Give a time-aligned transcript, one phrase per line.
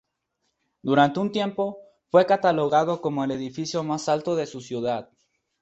[0.81, 1.77] Durante un tiempo
[2.09, 5.11] fue catalogado como el edificio más alto de su ciudad.